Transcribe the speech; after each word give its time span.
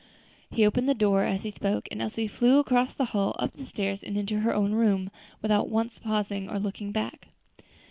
He 0.49 0.65
opened 0.65 0.89
the 0.89 0.95
door 0.95 1.25
as 1.25 1.43
he 1.43 1.51
spoke, 1.51 1.87
and 1.91 2.01
Elsie 2.01 2.27
flew 2.27 2.57
across 2.57 2.95
the 2.95 3.05
hall, 3.13 3.35
up 3.37 3.53
the 3.53 3.67
stairs, 3.67 4.01
and 4.01 4.17
into 4.17 4.39
her 4.39 4.51
own 4.51 4.71
room, 4.71 5.11
without 5.43 5.69
once 5.69 5.99
pausing 5.99 6.49
or 6.49 6.57
looking 6.57 6.91
back. 6.91 7.27